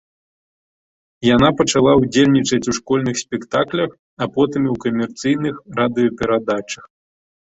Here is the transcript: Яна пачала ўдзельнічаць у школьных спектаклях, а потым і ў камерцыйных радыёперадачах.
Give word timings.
Яна 1.35 1.49
пачала 1.59 1.91
ўдзельнічаць 2.03 2.69
у 2.71 2.75
школьных 2.77 3.15
спектаклях, 3.23 3.91
а 4.25 4.27
потым 4.37 4.61
і 4.67 4.71
ў 4.75 4.77
камерцыйных 4.85 5.55
радыёперадачах. 5.81 6.85